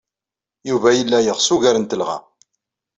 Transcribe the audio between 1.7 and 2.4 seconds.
n telɣa.